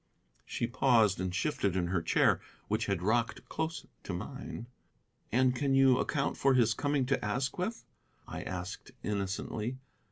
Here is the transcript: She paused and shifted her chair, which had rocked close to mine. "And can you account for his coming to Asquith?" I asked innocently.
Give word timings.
She 0.47 0.65
paused 0.65 1.19
and 1.19 1.31
shifted 1.31 1.75
her 1.75 2.01
chair, 2.01 2.41
which 2.67 2.87
had 2.87 3.03
rocked 3.03 3.47
close 3.49 3.85
to 4.01 4.13
mine. 4.13 4.65
"And 5.31 5.55
can 5.55 5.75
you 5.75 5.99
account 5.99 6.37
for 6.37 6.55
his 6.55 6.73
coming 6.73 7.05
to 7.05 7.23
Asquith?" 7.23 7.85
I 8.27 8.41
asked 8.41 8.89
innocently. 9.03 9.77